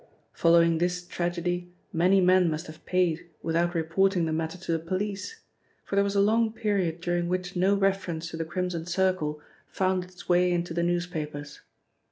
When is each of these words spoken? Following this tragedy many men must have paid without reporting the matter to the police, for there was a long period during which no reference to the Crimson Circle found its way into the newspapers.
Following 0.33 0.79
this 0.79 1.05
tragedy 1.05 1.71
many 1.93 2.21
men 2.21 2.49
must 2.49 2.65
have 2.65 2.83
paid 2.87 3.29
without 3.43 3.75
reporting 3.75 4.25
the 4.25 4.33
matter 4.33 4.57
to 4.57 4.71
the 4.71 4.79
police, 4.79 5.41
for 5.85 5.93
there 5.93 6.03
was 6.03 6.15
a 6.15 6.19
long 6.21 6.51
period 6.51 7.01
during 7.01 7.27
which 7.29 7.55
no 7.55 7.75
reference 7.75 8.27
to 8.31 8.37
the 8.37 8.43
Crimson 8.43 8.87
Circle 8.87 9.39
found 9.67 10.03
its 10.05 10.27
way 10.27 10.51
into 10.51 10.73
the 10.73 10.81
newspapers. 10.81 11.61